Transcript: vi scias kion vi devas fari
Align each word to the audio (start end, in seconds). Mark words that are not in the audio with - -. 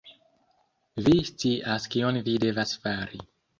vi 1.09 1.13
scias 1.31 1.87
kion 1.97 2.19
vi 2.31 2.37
devas 2.47 2.75
fari 2.83 3.25